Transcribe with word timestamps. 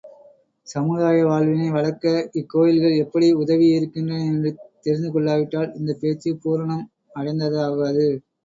சமுதாய 0.67 1.17
வாழ்வினை 1.25 1.67
வளர்க்க 1.69 2.13
இக்கோயில்கள் 2.33 2.95
எப்படி 2.97 3.27
உதவியிருக்கின்றன 3.35 4.25
என்று 4.25 4.51
தெரிந்து 4.81 5.11
கொள்ளாவிட்டால் 5.11 5.71
இந்தப் 5.75 6.01
பேச்சு 6.01 6.31
பூரணம் 6.43 6.85
அடைந்ததாகாது. 7.15 8.07